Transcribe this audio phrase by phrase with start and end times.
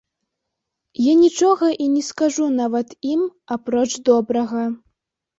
[1.01, 3.19] Я нічога і не скажу нават ім,
[3.57, 4.63] апроч добрага.